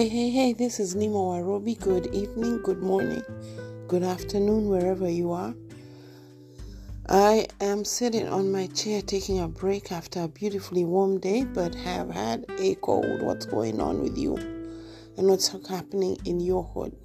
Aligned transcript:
Hey, 0.00 0.08
hey, 0.08 0.30
hey, 0.30 0.52
this 0.54 0.80
is 0.80 0.94
Nemo 0.94 1.32
Arobi. 1.32 1.78
Good 1.78 2.06
evening, 2.14 2.62
good 2.62 2.82
morning, 2.82 3.22
good 3.86 4.02
afternoon, 4.02 4.70
wherever 4.70 5.10
you 5.10 5.30
are. 5.32 5.54
I 7.06 7.46
am 7.60 7.84
sitting 7.84 8.26
on 8.26 8.50
my 8.50 8.68
chair 8.68 9.02
taking 9.02 9.40
a 9.40 9.46
break 9.46 9.92
after 9.92 10.22
a 10.22 10.28
beautifully 10.28 10.86
warm 10.86 11.20
day, 11.20 11.44
but 11.44 11.74
have 11.74 12.08
had 12.08 12.46
a 12.58 12.76
cold. 12.76 13.20
What's 13.20 13.44
going 13.44 13.78
on 13.78 14.00
with 14.00 14.16
you? 14.16 14.36
And 15.18 15.28
what's 15.28 15.48
happening 15.68 16.16
in 16.24 16.40
your 16.40 16.64
hood? 16.64 16.96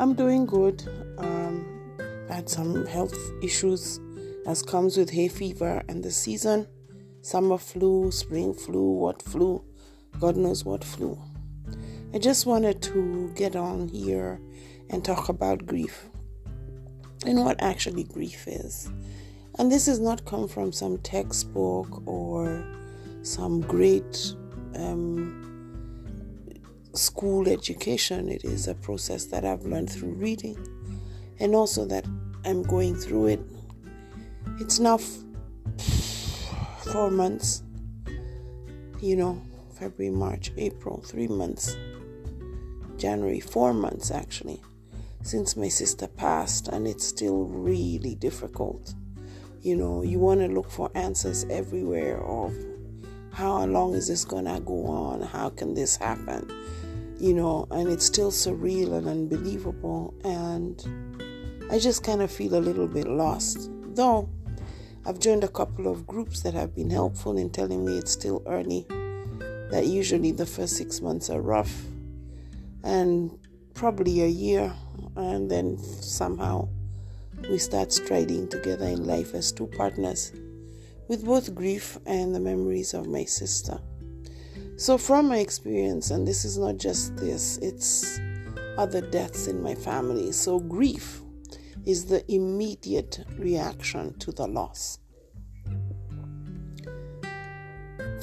I'm 0.00 0.14
doing 0.14 0.46
good. 0.46 0.82
Um, 1.16 1.64
had 2.28 2.48
some 2.48 2.86
health 2.86 3.16
issues 3.40 4.00
as 4.48 4.62
comes 4.62 4.96
with 4.96 5.10
hay 5.10 5.28
fever 5.28 5.80
and 5.88 6.02
the 6.02 6.10
season 6.10 6.66
summer 7.24 7.56
flu, 7.56 8.10
spring 8.10 8.52
flu, 8.52 8.82
what 8.82 9.22
flu, 9.22 9.64
God 10.20 10.36
knows 10.36 10.62
what 10.62 10.84
flu. 10.84 11.18
I 12.12 12.18
just 12.18 12.44
wanted 12.44 12.82
to 12.82 13.32
get 13.34 13.56
on 13.56 13.88
here 13.88 14.38
and 14.90 15.02
talk 15.02 15.30
about 15.30 15.64
grief 15.64 16.04
and 17.24 17.42
what 17.42 17.62
actually 17.62 18.04
grief 18.04 18.46
is. 18.46 18.90
And 19.58 19.72
this 19.72 19.86
has 19.86 20.00
not 20.00 20.26
come 20.26 20.46
from 20.46 20.70
some 20.70 20.98
textbook 20.98 22.06
or 22.06 22.62
some 23.22 23.62
great 23.62 24.34
um, 24.76 25.40
school 26.92 27.48
education. 27.48 28.28
It 28.28 28.44
is 28.44 28.68
a 28.68 28.74
process 28.74 29.24
that 29.26 29.46
I've 29.46 29.64
learned 29.64 29.88
through 29.88 30.12
reading 30.12 30.58
and 31.40 31.54
also 31.54 31.86
that 31.86 32.04
I'm 32.44 32.62
going 32.64 32.94
through 32.96 33.28
it. 33.28 33.40
It's 34.60 34.78
now 34.78 34.98
four 36.84 37.10
months, 37.10 37.62
you 39.00 39.16
know, 39.16 39.40
February, 39.78 40.14
March, 40.14 40.52
April, 40.56 41.02
three 41.04 41.28
months, 41.28 41.76
January, 42.96 43.40
four 43.40 43.74
months 43.74 44.10
actually, 44.10 44.60
since 45.22 45.56
my 45.56 45.68
sister 45.68 46.06
passed, 46.06 46.68
and 46.68 46.86
it's 46.86 47.04
still 47.06 47.44
really 47.44 48.14
difficult. 48.14 48.94
You 49.62 49.76
know, 49.76 50.02
you 50.02 50.18
want 50.18 50.40
to 50.40 50.46
look 50.46 50.70
for 50.70 50.90
answers 50.94 51.44
everywhere 51.50 52.22
of 52.22 52.54
how 53.32 53.64
long 53.64 53.94
is 53.94 54.06
this 54.06 54.24
gonna 54.24 54.60
go 54.60 54.86
on? 54.86 55.22
How 55.22 55.50
can 55.50 55.74
this 55.74 55.96
happen? 55.96 56.50
You 57.18 57.34
know, 57.34 57.66
and 57.70 57.88
it's 57.88 58.04
still 58.04 58.30
surreal 58.30 58.92
and 58.92 59.08
unbelievable, 59.08 60.14
and 60.22 60.80
I 61.70 61.78
just 61.78 62.04
kind 62.04 62.22
of 62.22 62.30
feel 62.30 62.54
a 62.54 62.60
little 62.60 62.86
bit 62.86 63.08
lost. 63.08 63.70
Though 63.94 64.28
I've 65.06 65.18
joined 65.18 65.44
a 65.44 65.48
couple 65.48 65.86
of 65.86 66.06
groups 66.06 66.40
that 66.40 66.54
have 66.54 66.74
been 66.74 66.88
helpful 66.88 67.36
in 67.36 67.50
telling 67.50 67.84
me 67.84 67.98
it's 67.98 68.12
still 68.12 68.42
early, 68.46 68.86
that 69.70 69.84
usually 69.84 70.32
the 70.32 70.46
first 70.46 70.78
six 70.78 71.02
months 71.02 71.28
are 71.28 71.42
rough, 71.42 71.84
and 72.82 73.38
probably 73.74 74.22
a 74.22 74.26
year, 74.26 74.72
and 75.16 75.50
then 75.50 75.76
somehow 75.78 76.68
we 77.50 77.58
start 77.58 77.92
striding 77.92 78.48
together 78.48 78.86
in 78.86 79.06
life 79.06 79.34
as 79.34 79.52
two 79.52 79.66
partners 79.66 80.32
with 81.06 81.26
both 81.26 81.54
grief 81.54 81.98
and 82.06 82.34
the 82.34 82.40
memories 82.40 82.94
of 82.94 83.06
my 83.06 83.24
sister. 83.24 83.78
So, 84.76 84.96
from 84.96 85.28
my 85.28 85.36
experience, 85.36 86.10
and 86.10 86.26
this 86.26 86.46
is 86.46 86.56
not 86.56 86.78
just 86.78 87.14
this, 87.18 87.58
it's 87.58 88.18
other 88.78 89.02
deaths 89.02 89.48
in 89.48 89.62
my 89.62 89.74
family. 89.74 90.32
So, 90.32 90.58
grief 90.58 91.20
is 91.84 92.06
the 92.06 92.24
immediate 92.32 93.22
reaction 93.38 94.18
to 94.18 94.32
the 94.32 94.46
loss. 94.46 94.98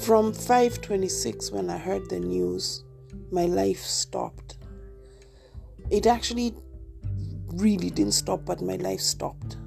From 0.02 0.34
526 0.34 1.52
when 1.52 1.70
I 1.70 1.78
heard 1.78 2.10
the 2.10 2.20
news, 2.20 2.84
my 3.32 3.46
life 3.46 3.82
stopped. 3.82 4.58
It 5.92 6.08
actually 6.08 6.56
really 7.54 7.92
didn't 7.92 8.14
stop, 8.14 8.44
but 8.44 8.62
my 8.62 8.78
life 8.78 9.00
stopped. 9.00 9.58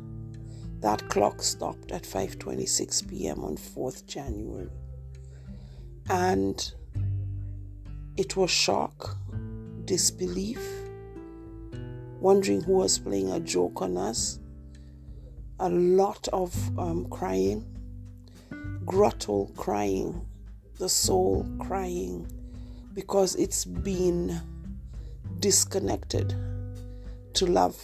That 0.80 1.08
clock 1.08 1.40
stopped 1.40 1.92
at 1.92 2.02
5:26 2.02 3.08
p.m. 3.08 3.44
on 3.44 3.56
4th 3.56 4.06
January. 4.06 4.70
And 6.10 6.74
it 8.16 8.36
was 8.36 8.50
shock, 8.50 9.16
disbelief, 9.84 10.60
wondering 12.18 12.60
who 12.60 12.72
was 12.72 12.98
playing 12.98 13.30
a 13.30 13.38
joke 13.38 13.82
on 13.82 13.96
us, 13.96 14.40
a 15.60 15.68
lot 15.68 16.26
of 16.32 16.52
um, 16.76 17.06
crying, 17.08 17.73
grotto 18.84 19.46
crying, 19.56 20.26
the 20.78 20.88
soul 20.88 21.46
crying, 21.58 22.26
because 22.92 23.34
it's 23.36 23.64
been 23.64 24.40
disconnected 25.40 26.34
to 27.34 27.46
love. 27.46 27.76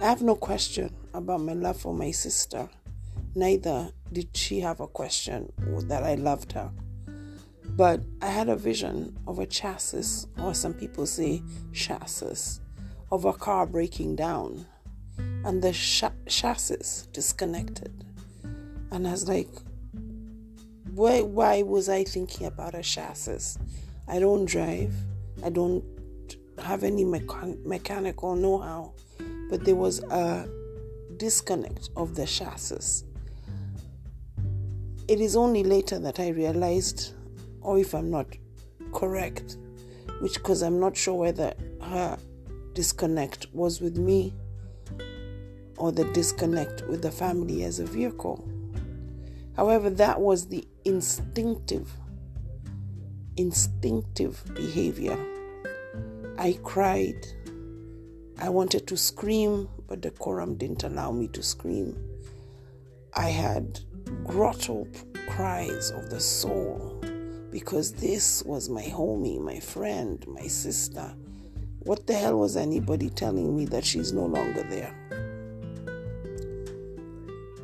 I 0.00 0.04
have 0.04 0.22
no 0.22 0.34
question 0.34 0.94
about 1.14 1.40
my 1.40 1.54
love 1.54 1.80
for 1.80 1.94
my 1.94 2.10
sister, 2.10 2.68
neither 3.34 3.90
did 4.12 4.36
she 4.36 4.60
have 4.60 4.80
a 4.80 4.86
question 4.86 5.52
that 5.88 6.02
I 6.02 6.14
loved 6.14 6.52
her. 6.52 6.70
But 7.70 8.02
I 8.22 8.28
had 8.28 8.48
a 8.48 8.56
vision 8.56 9.16
of 9.26 9.38
a 9.38 9.46
chassis, 9.46 10.26
or 10.38 10.54
some 10.54 10.74
people 10.74 11.06
say 11.06 11.42
chassis, 11.72 12.60
of 13.10 13.24
a 13.24 13.32
car 13.32 13.66
breaking 13.66 14.16
down 14.16 14.66
and 15.18 15.62
the 15.62 15.72
ch- 15.72 16.04
chassis 16.26 17.06
disconnected. 17.12 18.04
And 18.90 19.06
I 19.06 19.10
was 19.10 19.28
like, 19.28 19.48
why, 20.94 21.22
why 21.22 21.62
was 21.62 21.88
I 21.88 22.04
thinking 22.04 22.46
about 22.46 22.74
a 22.74 22.82
chassis? 22.82 23.58
I 24.08 24.18
don't 24.18 24.44
drive, 24.46 24.94
I 25.44 25.50
don't 25.50 25.84
have 26.62 26.84
any 26.84 27.04
mechan- 27.04 27.64
mechanical 27.64 28.34
know 28.34 28.58
how, 28.58 28.92
but 29.50 29.64
there 29.64 29.74
was 29.74 30.02
a 30.04 30.48
disconnect 31.16 31.90
of 31.96 32.14
the 32.14 32.26
chassis. 32.26 33.04
It 35.08 35.20
is 35.20 35.36
only 35.36 35.62
later 35.62 35.98
that 35.98 36.18
I 36.18 36.28
realized 36.28 37.14
or 37.60 37.78
if 37.78 37.94
I'm 37.94 38.10
not 38.10 38.26
correct, 38.92 39.56
which 40.20 40.34
because 40.34 40.62
I'm 40.62 40.80
not 40.80 40.96
sure 40.96 41.14
whether 41.14 41.54
her 41.82 42.18
disconnect 42.74 43.46
was 43.52 43.80
with 43.80 43.98
me 43.98 44.34
or 45.76 45.92
the 45.92 46.04
disconnect 46.12 46.86
with 46.88 47.02
the 47.02 47.10
family 47.10 47.64
as 47.64 47.80
a 47.80 47.84
vehicle. 47.84 48.48
However, 49.56 49.88
that 49.90 50.20
was 50.20 50.46
the 50.46 50.66
instinctive, 50.84 51.90
instinctive 53.36 54.42
behavior. 54.54 55.18
I 56.38 56.58
cried. 56.62 57.26
I 58.38 58.50
wanted 58.50 58.86
to 58.88 58.98
scream, 58.98 59.68
but 59.88 60.02
the 60.02 60.10
quorum 60.10 60.56
didn't 60.56 60.84
allow 60.84 61.10
me 61.10 61.28
to 61.28 61.42
scream. 61.42 61.96
I 63.14 63.30
had 63.30 63.80
grotto 64.24 64.86
cries 65.26 65.90
of 65.90 66.10
the 66.10 66.20
soul 66.20 67.00
because 67.50 67.92
this 67.92 68.42
was 68.44 68.68
my 68.68 68.82
homie, 68.82 69.40
my 69.40 69.58
friend, 69.58 70.22
my 70.28 70.46
sister. 70.46 71.14
What 71.78 72.06
the 72.06 72.12
hell 72.12 72.38
was 72.38 72.58
anybody 72.58 73.08
telling 73.08 73.56
me 73.56 73.64
that 73.66 73.86
she's 73.86 74.12
no 74.12 74.26
longer 74.26 74.64
there? 74.64 74.94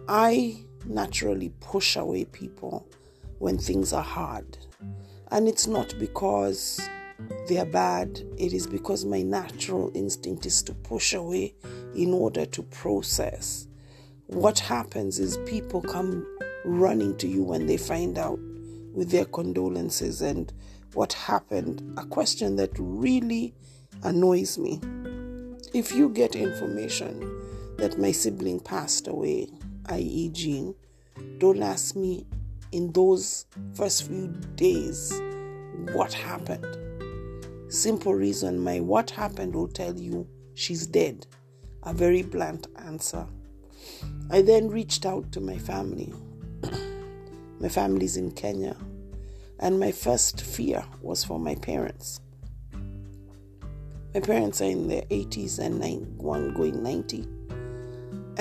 I 0.08 0.64
naturally 0.86 1.52
push 1.60 1.96
away 1.96 2.24
people 2.26 2.86
when 3.38 3.58
things 3.58 3.92
are 3.92 4.02
hard. 4.02 4.58
And 5.30 5.48
it's 5.48 5.66
not 5.66 5.94
because 5.98 6.80
they're 7.48 7.64
bad, 7.64 8.20
it 8.38 8.52
is 8.52 8.66
because 8.66 9.04
my 9.04 9.22
natural 9.22 9.90
instinct 9.94 10.46
is 10.46 10.62
to 10.64 10.74
push 10.74 11.14
away 11.14 11.54
in 11.94 12.12
order 12.12 12.46
to 12.46 12.62
process. 12.64 13.66
What 14.26 14.58
happens 14.58 15.18
is 15.18 15.38
people 15.46 15.82
come 15.82 16.26
running 16.64 17.16
to 17.18 17.28
you 17.28 17.42
when 17.42 17.66
they 17.66 17.76
find 17.76 18.18
out 18.18 18.38
with 18.92 19.10
their 19.10 19.24
condolences 19.24 20.22
and 20.22 20.52
what 20.94 21.12
happened, 21.14 21.98
a 21.98 22.04
question 22.04 22.56
that 22.56 22.70
really 22.78 23.54
annoys 24.02 24.58
me. 24.58 24.80
If 25.74 25.92
you 25.94 26.10
get 26.10 26.36
information 26.36 27.20
that 27.78 27.98
my 27.98 28.12
sibling 28.12 28.60
passed 28.60 29.08
away, 29.08 29.48
i.e., 29.86 30.30
Jean, 30.32 30.74
don't 31.38 31.62
ask 31.62 31.96
me 31.96 32.26
in 32.72 32.92
those 32.92 33.46
first 33.74 34.06
few 34.08 34.28
days 34.56 35.12
what 35.92 36.12
happened. 36.12 36.66
Simple 37.72 38.14
reason 38.14 38.58
my 38.58 38.80
what 38.80 39.10
happened 39.10 39.54
will 39.54 39.68
tell 39.68 39.98
you 39.98 40.26
she's 40.54 40.86
dead. 40.86 41.26
A 41.84 41.92
very 41.92 42.22
blunt 42.22 42.66
answer. 42.76 43.26
I 44.30 44.42
then 44.42 44.68
reached 44.68 45.04
out 45.04 45.32
to 45.32 45.40
my 45.40 45.58
family 45.58 46.12
my 47.60 47.68
family's 47.68 48.16
in 48.16 48.30
Kenya. 48.32 48.76
And 49.58 49.78
my 49.78 49.92
first 49.92 50.40
fear 50.40 50.84
was 51.00 51.22
for 51.22 51.38
my 51.38 51.54
parents. 51.54 52.20
My 54.12 54.20
parents 54.20 54.60
are 54.60 54.64
in 54.64 54.88
their 54.88 55.02
80s 55.02 55.58
and 55.60 55.78
nine, 55.78 56.14
one 56.18 56.52
going 56.52 56.82
90. 56.82 57.26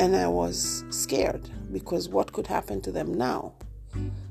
And 0.01 0.15
I 0.15 0.25
was 0.25 0.83
scared 0.89 1.48
because 1.71 2.09
what 2.09 2.33
could 2.33 2.48
happen 2.48 2.81
to 2.81 2.92
them 2.92 3.13
now? 3.13 3.53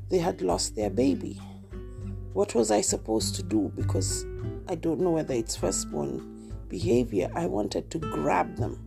they 0.09 0.19
had 0.19 0.43
lost 0.43 0.75
their 0.75 0.91
baby. 0.91 1.41
What 2.33 2.57
was 2.57 2.73
I 2.73 2.81
supposed 2.81 3.37
to 3.37 3.45
do? 3.45 3.71
Because 3.77 4.27
I 4.69 4.75
don't 4.75 4.99
know 4.99 5.13
whether 5.13 5.33
it's 5.33 5.55
firstborn 5.55 6.53
behavior. 6.69 7.31
I 7.37 7.47
wanted 7.47 7.89
to 7.93 8.01
grab 8.01 8.57
them 8.57 8.81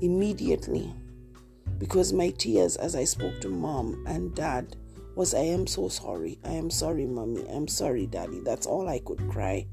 immediately 0.00 0.94
because 1.78 2.12
my 2.12 2.30
tears 2.30 2.76
as 2.76 2.94
I 2.94 3.02
spoke 3.02 3.40
to 3.40 3.48
mom 3.48 4.04
and 4.06 4.32
dad 4.32 4.76
was 5.16 5.34
I 5.34 5.40
am 5.40 5.66
so 5.66 5.88
sorry. 5.88 6.38
I 6.44 6.52
am 6.52 6.70
sorry, 6.70 7.06
mommy. 7.06 7.44
I'm 7.50 7.66
sorry, 7.66 8.06
daddy. 8.06 8.38
That's 8.44 8.68
all 8.68 8.88
I 8.88 9.00
could 9.00 9.28
cry 9.28 9.66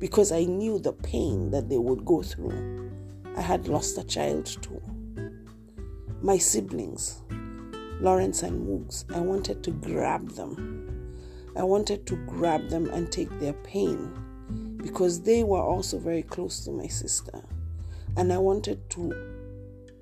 because 0.00 0.32
I 0.32 0.42
knew 0.42 0.80
the 0.80 0.92
pain 0.92 1.52
that 1.52 1.68
they 1.68 1.78
would 1.78 2.04
go 2.04 2.24
through. 2.24 2.90
I 3.36 3.42
had 3.42 3.68
lost 3.68 3.96
a 3.96 4.02
child 4.02 4.46
too. 4.60 4.82
My 6.20 6.36
siblings, 6.36 7.22
Lawrence 8.00 8.42
and 8.42 8.66
Moogs, 8.66 9.04
I 9.14 9.20
wanted 9.20 9.62
to 9.62 9.70
grab 9.70 10.30
them. 10.30 11.14
I 11.56 11.62
wanted 11.62 12.08
to 12.08 12.16
grab 12.26 12.68
them 12.68 12.90
and 12.90 13.10
take 13.10 13.30
their 13.38 13.52
pain 13.52 14.76
because 14.78 15.22
they 15.22 15.44
were 15.44 15.62
also 15.62 15.96
very 15.96 16.22
close 16.22 16.64
to 16.64 16.72
my 16.72 16.88
sister. 16.88 17.40
And 18.16 18.32
I 18.32 18.38
wanted 18.38 18.90
to 18.90 19.36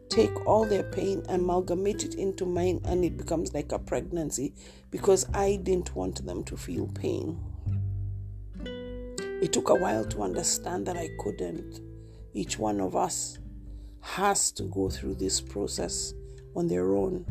take 0.08 0.46
all 0.46 0.64
their 0.64 0.84
pain, 0.84 1.22
amalgamate 1.28 2.04
it 2.04 2.14
into 2.14 2.46
mine, 2.46 2.80
and 2.84 3.04
it 3.04 3.18
becomes 3.18 3.52
like 3.52 3.72
a 3.72 3.78
pregnancy 3.78 4.54
because 4.90 5.26
I 5.34 5.56
didn't 5.56 5.94
want 5.94 6.24
them 6.24 6.44
to 6.44 6.56
feel 6.56 6.86
pain. 6.88 7.38
It 8.64 9.52
took 9.52 9.68
a 9.68 9.74
while 9.74 10.06
to 10.06 10.22
understand 10.22 10.86
that 10.86 10.96
I 10.96 11.10
couldn't. 11.18 11.80
Each 12.32 12.58
one 12.58 12.80
of 12.80 12.96
us 12.96 13.38
has 14.06 14.52
to 14.52 14.62
go 14.64 14.88
through 14.88 15.14
this 15.14 15.40
process 15.40 16.14
on 16.54 16.68
their 16.68 16.94
own. 16.94 17.26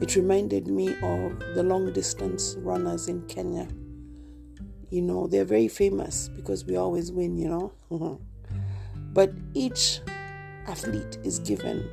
It 0.00 0.16
reminded 0.16 0.66
me 0.66 0.88
of 1.02 1.38
the 1.54 1.62
long 1.62 1.92
distance 1.92 2.56
runners 2.60 3.08
in 3.08 3.22
Kenya. 3.26 3.68
You 4.88 5.02
know, 5.02 5.26
they're 5.26 5.44
very 5.44 5.68
famous 5.68 6.30
because 6.34 6.64
we 6.64 6.76
always 6.76 7.12
win, 7.12 7.36
you 7.36 7.48
know. 7.48 7.72
but 9.12 9.30
each 9.52 10.00
athlete 10.66 11.18
is 11.22 11.38
given 11.38 11.86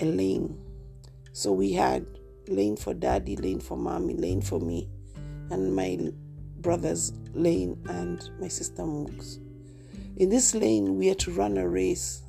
a 0.00 0.04
lane. 0.06 0.58
So 1.32 1.52
we 1.52 1.72
had 1.72 2.04
lane 2.48 2.76
for 2.76 2.94
daddy, 2.94 3.36
lane 3.36 3.60
for 3.60 3.76
mommy, 3.76 4.14
lane 4.14 4.42
for 4.42 4.60
me, 4.60 4.88
and 5.50 5.74
my 5.74 6.12
brother's 6.58 7.12
lane 7.32 7.80
and 7.88 8.28
my 8.40 8.48
sister 8.48 8.82
Mooks. 8.82 9.38
In 10.16 10.30
this 10.30 10.54
lane, 10.54 10.96
we 10.96 11.08
had 11.08 11.18
to 11.20 11.30
run 11.30 11.56
a 11.56 11.68
race. 11.68 12.22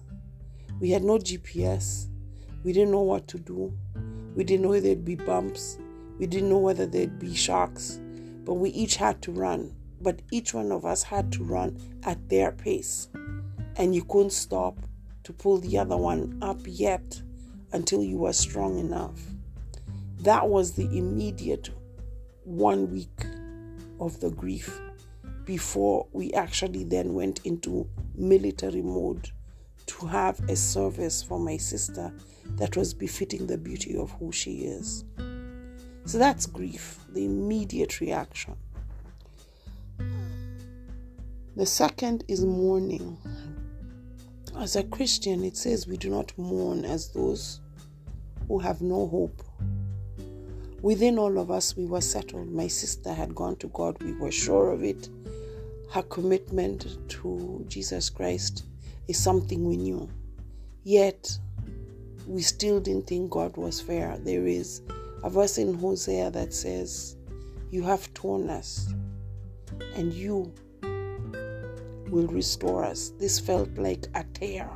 We 0.79 0.89
had 0.91 1.03
no 1.03 1.17
GPS. 1.17 2.07
We 2.63 2.73
didn't 2.73 2.91
know 2.91 3.01
what 3.01 3.27
to 3.29 3.39
do. 3.39 3.73
We 4.35 4.43
didn't 4.43 4.63
know 4.63 4.79
there'd 4.79 5.05
be 5.05 5.15
bumps. 5.15 5.77
We 6.19 6.27
didn't 6.27 6.49
know 6.49 6.57
whether 6.57 6.85
there'd 6.85 7.19
be 7.19 7.33
sharks. 7.33 7.99
But 8.45 8.55
we 8.55 8.69
each 8.71 8.97
had 8.97 9.21
to 9.23 9.31
run. 9.31 9.73
But 10.01 10.21
each 10.31 10.53
one 10.53 10.71
of 10.71 10.85
us 10.85 11.03
had 11.03 11.31
to 11.33 11.43
run 11.43 11.79
at 12.03 12.29
their 12.29 12.51
pace 12.51 13.07
and 13.77 13.93
you 13.93 14.03
couldn't 14.03 14.31
stop 14.31 14.77
to 15.23 15.31
pull 15.31 15.59
the 15.59 15.77
other 15.77 15.97
one 15.97 16.37
up 16.41 16.59
yet 16.65 17.21
until 17.71 18.03
you 18.03 18.17
were 18.17 18.33
strong 18.33 18.79
enough. 18.79 19.19
That 20.19 20.49
was 20.49 20.73
the 20.73 20.85
immediate 20.97 21.69
one 22.43 22.91
week 22.91 23.25
of 23.99 24.19
the 24.19 24.31
grief 24.31 24.81
before 25.47 26.05
we 26.11 26.33
actually 26.33 26.83
then 26.83 27.13
went 27.13 27.39
into 27.45 27.89
military 28.15 28.81
mode 28.81 29.31
to 29.85 30.05
have 30.05 30.37
a 30.49 30.55
service 30.57 31.23
for 31.23 31.39
my 31.39 31.55
sister 31.55 32.13
that 32.57 32.75
was 32.75 32.93
befitting 32.93 33.47
the 33.47 33.57
beauty 33.57 33.95
of 33.95 34.11
who 34.19 34.29
she 34.29 34.65
is. 34.65 35.05
So 36.03 36.17
that's 36.17 36.45
grief, 36.45 36.99
the 37.13 37.23
immediate 37.23 38.01
reaction. 38.01 38.57
The 41.55 41.65
second 41.65 42.25
is 42.27 42.43
mourning. 42.43 43.17
As 44.59 44.75
a 44.75 44.83
Christian, 44.83 45.45
it 45.45 45.55
says 45.55 45.87
we 45.87 45.95
do 45.95 46.09
not 46.09 46.37
mourn 46.37 46.83
as 46.83 47.07
those 47.09 47.61
who 48.49 48.59
have 48.59 48.81
no 48.81 49.07
hope. 49.07 49.41
Within 50.81 51.17
all 51.17 51.39
of 51.39 51.49
us, 51.49 51.77
we 51.77 51.85
were 51.85 52.01
settled. 52.01 52.51
My 52.51 52.67
sister 52.67 53.13
had 53.13 53.33
gone 53.33 53.55
to 53.57 53.67
God, 53.69 54.01
we 54.03 54.11
were 54.13 54.31
sure 54.31 54.71
of 54.71 54.83
it. 54.83 55.09
Her 55.89 56.03
commitment 56.03 56.97
to 57.09 57.65
Jesus 57.67 58.09
Christ 58.09 58.65
is 59.07 59.17
something 59.17 59.65
we 59.65 59.77
knew. 59.77 60.09
Yet, 60.83 61.37
we 62.27 62.41
still 62.41 62.79
didn't 62.81 63.07
think 63.07 63.31
God 63.31 63.55
was 63.55 63.79
fair. 63.79 64.17
There 64.19 64.45
is 64.45 64.81
a 65.23 65.29
verse 65.29 65.57
in 65.57 65.73
Hosea 65.73 66.29
that 66.31 66.53
says, 66.53 67.15
You 67.71 67.83
have 67.83 68.13
torn 68.13 68.49
us, 68.49 68.93
and 69.95 70.13
you 70.13 70.53
will 72.09 72.27
restore 72.27 72.83
us. 72.83 73.11
This 73.17 73.39
felt 73.39 73.77
like 73.77 74.07
a 74.13 74.25
tear, 74.33 74.69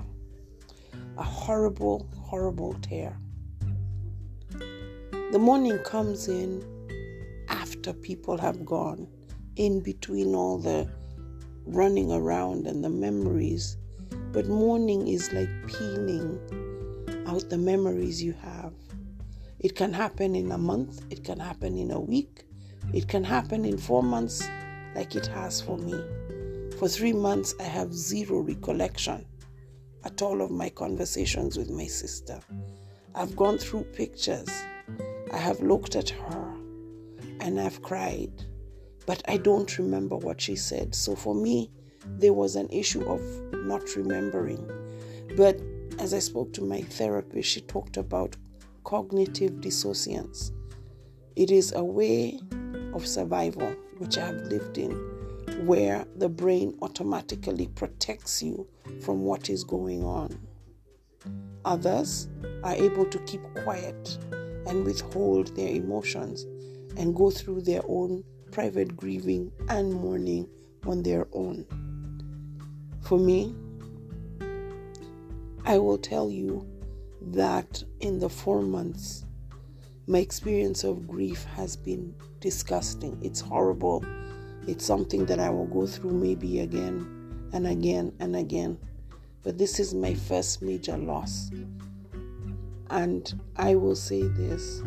a 1.18 1.24
horrible, 1.24 2.10
horrible 2.18 2.74
tear. 2.82 3.18
The 5.32 5.40
mourning 5.40 5.80
comes 5.80 6.30
in 6.30 6.64
after 7.50 7.94
people 7.94 8.38
have 8.38 8.66
gone, 8.66 9.08
in 9.58 9.82
between 9.82 10.34
all 10.34 10.58
the 10.58 10.90
running 11.66 12.12
around 12.12 12.68
and 12.68 12.84
the 12.84 12.90
memories. 12.90 13.78
But 14.32 14.48
mourning 14.48 15.08
is 15.08 15.32
like 15.34 15.50
peeling 15.68 16.40
out 17.28 17.50
the 17.50 17.58
memories 17.58 18.22
you 18.22 18.34
have. 18.34 18.74
It 19.60 19.76
can 19.76 19.94
happen 19.94 20.36
in 20.36 20.52
a 20.52 20.58
month, 20.58 21.06
it 21.10 21.24
can 21.24 21.40
happen 21.40 21.78
in 21.78 21.92
a 21.92 22.00
week, 22.00 22.46
it 22.94 23.08
can 23.08 23.24
happen 23.24 23.64
in 23.64 23.78
four 23.78 24.02
months, 24.02 24.48
like 24.96 25.16
it 25.16 25.28
has 25.28 25.62
for 25.62 25.78
me. 25.78 25.94
For 26.78 26.88
three 26.88 27.14
months, 27.14 27.54
I 27.60 27.64
have 27.64 27.94
zero 27.94 28.40
recollection 28.40 29.26
at 30.04 30.22
all 30.22 30.42
of 30.42 30.50
my 30.50 30.70
conversations 30.70 31.58
with 31.58 31.70
my 31.70 31.86
sister. 31.86 32.40
I've 33.14 33.36
gone 33.36 33.58
through 33.58 33.84
pictures. 33.84 34.50
I 35.32 35.38
have 35.38 35.60
looked 35.62 35.96
at 35.96 36.10
her 36.10 36.54
and 37.40 37.60
I've 37.60 37.82
cried, 37.82 38.32
but 39.12 39.22
I 39.28 39.36
don't 39.36 39.78
remember 39.78 40.16
what 40.16 40.40
she 40.40 40.56
said. 40.56 40.96
So 40.96 41.18
for 41.18 41.36
me, 41.36 41.70
there 42.06 42.32
was 42.32 42.56
an 42.56 42.70
issue 42.70 43.04
of 43.04 43.20
not 43.66 43.98
remembering. 43.98 44.66
But 45.36 45.60
as 46.00 46.14
I 46.14 46.20
spoke 46.20 46.54
to 46.54 46.62
my 46.62 46.80
therapist, 46.80 47.50
she 47.50 47.60
talked 47.60 47.98
about 47.98 48.38
cognitive 48.86 49.60
dissonance. 49.60 50.54
It 51.36 51.52
is 51.52 51.74
a 51.74 51.84
way 51.84 52.40
of 52.94 53.06
survival 53.06 53.76
which 53.98 54.18
I 54.18 54.28
have 54.28 54.44
lived 54.46 54.78
in 54.78 54.92
where 55.66 56.06
the 56.16 56.30
brain 56.30 56.78
automatically 56.82 57.68
protects 57.68 58.42
you 58.42 58.66
from 59.02 59.24
what 59.26 59.50
is 59.50 59.66
going 59.66 60.06
on. 60.06 60.40
Others 61.66 62.30
are 62.64 62.76
able 62.76 63.08
to 63.08 63.20
keep 63.26 63.42
quiet 63.66 64.18
and 64.68 64.86
withhold 64.86 65.54
their 65.58 65.68
emotions 65.76 66.44
and 66.96 67.14
go 67.14 67.30
through 67.30 67.64
their 67.64 67.82
own 67.90 68.24
private 68.52 68.96
grieving 68.96 69.52
and 69.70 69.94
mourning 69.94 70.48
on 70.86 71.04
their 71.04 71.28
own. 71.34 71.66
For 73.02 73.18
me, 73.18 73.56
I 75.66 75.78
will 75.78 75.98
tell 75.98 76.30
you 76.30 76.68
that 77.22 77.84
in 78.00 78.20
the 78.20 78.30
four 78.30 78.62
months, 78.62 79.26
my 80.08 80.20
experience 80.20 80.84
of 80.84 81.08
grief 81.08 81.44
has 81.56 81.76
been 81.76 82.14
disgusting. 82.40 83.18
It's 83.22 83.40
horrible 83.40 84.04
it's 84.68 84.86
something 84.86 85.26
that 85.26 85.40
I 85.40 85.50
will 85.50 85.66
go 85.66 85.88
through 85.88 86.12
maybe 86.12 86.60
again 86.60 87.50
and 87.52 87.66
again 87.66 88.14
and 88.20 88.36
again. 88.36 88.78
But 89.44 89.58
this 89.58 89.80
is 89.80 89.94
my 89.94 90.14
first 90.14 90.62
major 90.62 90.98
loss. 90.98 91.50
And 92.92 93.42
I 93.56 93.76
will 93.76 93.96
say 93.96 94.22
this 94.22 94.84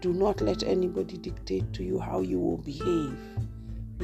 do 0.00 0.12
not 0.12 0.40
let 0.40 0.62
anybody 0.62 1.16
dictate 1.16 1.72
to 1.74 1.84
you 1.84 1.98
how 1.98 2.20
you 2.20 2.38
will 2.38 2.58
behave 2.58 3.18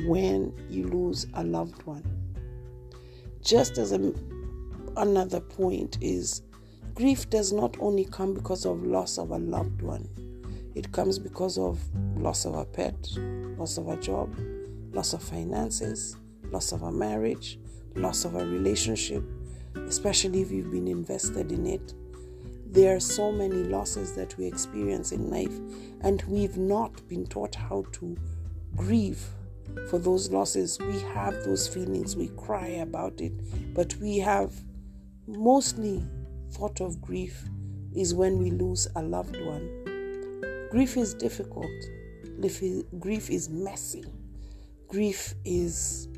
when 0.06 0.52
you 0.68 0.88
lose 0.88 1.26
a 1.34 1.44
loved 1.44 1.82
one. 1.84 2.02
Just 3.42 3.78
as 3.78 3.92
a, 3.92 4.12
another 4.96 5.40
point 5.40 5.98
is 6.00 6.42
grief 6.94 7.28
does 7.30 7.52
not 7.52 7.76
only 7.80 8.04
come 8.04 8.34
because 8.34 8.64
of 8.64 8.82
loss 8.84 9.18
of 9.18 9.30
a 9.30 9.38
loved 9.38 9.82
one, 9.82 10.08
it 10.74 10.90
comes 10.92 11.18
because 11.18 11.58
of 11.58 11.78
loss 12.16 12.44
of 12.44 12.54
a 12.54 12.64
pet, 12.64 12.96
loss 13.56 13.78
of 13.78 13.88
a 13.88 13.96
job, 13.96 14.34
loss 14.92 15.12
of 15.12 15.22
finances, 15.22 16.16
loss 16.50 16.72
of 16.72 16.82
a 16.82 16.90
marriage, 16.90 17.58
loss 17.94 18.24
of 18.24 18.34
a 18.34 18.44
relationship, 18.44 19.22
especially 19.86 20.40
if 20.40 20.50
you've 20.50 20.70
been 20.70 20.88
invested 20.88 21.52
in 21.52 21.66
it. 21.66 21.94
There 22.74 22.96
are 22.96 23.00
so 23.00 23.30
many 23.30 23.62
losses 23.62 24.14
that 24.14 24.36
we 24.36 24.46
experience 24.46 25.12
in 25.12 25.30
life, 25.30 25.60
and 26.00 26.20
we've 26.24 26.56
not 26.56 27.06
been 27.08 27.24
taught 27.24 27.54
how 27.54 27.84
to 27.92 28.16
grieve 28.74 29.24
for 29.88 30.00
those 30.00 30.32
losses. 30.32 30.76
We 30.80 30.98
have 31.14 31.44
those 31.44 31.68
feelings, 31.68 32.16
we 32.16 32.30
cry 32.36 32.66
about 32.66 33.20
it, 33.20 33.32
but 33.74 33.94
we 33.98 34.18
have 34.18 34.52
mostly 35.28 36.02
thought 36.50 36.80
of 36.80 37.00
grief 37.00 37.44
is 37.94 38.12
when 38.12 38.38
we 38.38 38.50
lose 38.50 38.88
a 38.96 39.02
loved 39.02 39.40
one. 39.44 40.66
Grief 40.72 40.96
is 40.96 41.14
difficult, 41.14 41.70
grief 42.98 43.30
is 43.30 43.48
messy, 43.48 44.04
grief 44.88 45.34
is 45.44 46.08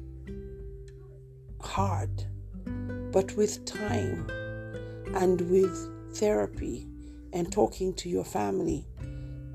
hard. 1.61 2.25
But 3.13 3.37
with 3.37 3.63
time 3.67 4.27
and 5.15 5.39
with 5.51 5.93
therapy 6.19 6.89
and 7.33 7.53
talking 7.53 7.95
to 7.95 8.09
your 8.09 8.25
family 8.25 8.87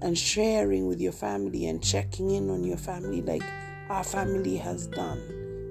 and 0.01 0.17
sharing 0.17 0.87
with 0.87 0.99
your 0.99 1.11
family 1.11 1.67
and 1.67 1.83
checking 1.83 2.31
in 2.31 2.49
on 2.49 2.63
your 2.63 2.77
family 2.77 3.21
like 3.21 3.43
our 3.89 4.03
family 4.03 4.57
has 4.57 4.87
done 4.87 5.19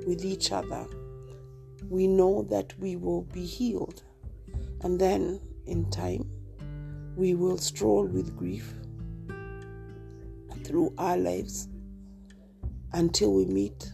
with 0.06 0.24
each 0.24 0.52
other, 0.52 0.86
we 1.88 2.06
know 2.06 2.42
that 2.50 2.78
we 2.78 2.96
will 2.96 3.22
be 3.22 3.44
healed. 3.44 4.02
And 4.82 5.00
then 5.00 5.40
in 5.66 5.90
time, 5.90 6.30
we 7.16 7.34
will 7.34 7.58
stroll 7.58 8.06
with 8.06 8.36
grief 8.36 8.74
through 10.64 10.92
our 10.98 11.16
lives 11.16 11.68
until 12.92 13.32
we 13.32 13.44
meet 13.46 13.92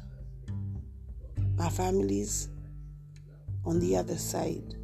our 1.61 1.71
families 1.71 2.49
on 3.65 3.81
the 3.81 3.97
other 3.97 4.17
side. 4.17 4.75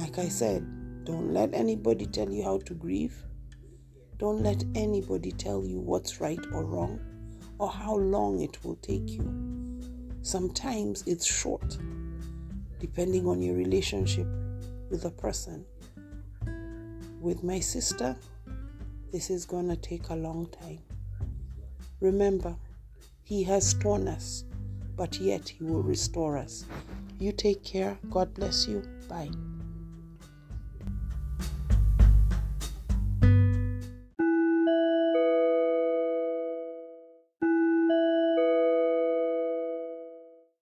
Like 0.00 0.18
I 0.18 0.28
said, 0.28 0.64
don't 1.04 1.34
let 1.34 1.52
anybody 1.52 2.06
tell 2.06 2.30
you 2.30 2.42
how 2.42 2.56
to 2.60 2.72
grieve. 2.72 3.22
Don't 4.16 4.42
let 4.42 4.64
anybody 4.74 5.30
tell 5.30 5.62
you 5.62 5.78
what's 5.78 6.22
right 6.22 6.40
or 6.54 6.64
wrong 6.64 6.98
or 7.58 7.68
how 7.68 7.96
long 7.96 8.40
it 8.40 8.64
will 8.64 8.76
take 8.76 9.10
you. 9.10 9.78
Sometimes 10.22 11.04
it's 11.06 11.26
short, 11.26 11.76
depending 12.78 13.28
on 13.28 13.42
your 13.42 13.54
relationship 13.54 14.26
with 14.88 15.04
a 15.04 15.10
person. 15.10 15.66
With 17.20 17.44
my 17.44 17.60
sister, 17.60 18.16
this 19.12 19.28
is 19.28 19.44
gonna 19.44 19.76
take 19.76 20.08
a 20.08 20.16
long 20.16 20.46
time. 20.46 20.78
Remember, 22.00 22.56
He 23.22 23.42
has 23.44 23.74
torn 23.74 24.08
us, 24.08 24.44
but 24.96 25.20
yet 25.20 25.46
He 25.46 25.62
will 25.62 25.82
restore 25.82 26.38
us. 26.38 26.64
You 27.18 27.32
take 27.32 27.62
care. 27.62 27.98
God 28.08 28.32
bless 28.32 28.66
you. 28.66 28.82
Bye. 29.06 29.28